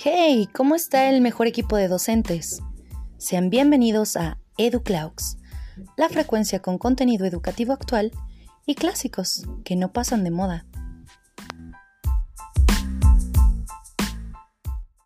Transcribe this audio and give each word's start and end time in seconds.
Hey, 0.00 0.48
¿cómo 0.54 0.76
está 0.76 1.10
el 1.10 1.20
mejor 1.20 1.48
equipo 1.48 1.76
de 1.76 1.88
docentes? 1.88 2.62
Sean 3.16 3.50
bienvenidos 3.50 4.16
a 4.16 4.38
EduClaux, 4.56 5.38
la 5.96 6.08
frecuencia 6.08 6.62
con 6.62 6.78
contenido 6.78 7.26
educativo 7.26 7.72
actual 7.72 8.12
y 8.64 8.76
clásicos 8.76 9.42
que 9.64 9.74
no 9.74 9.92
pasan 9.92 10.22
de 10.22 10.30
moda. 10.30 10.66